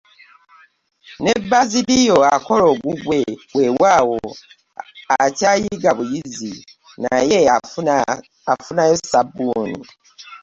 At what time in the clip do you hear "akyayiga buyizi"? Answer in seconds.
5.23-6.53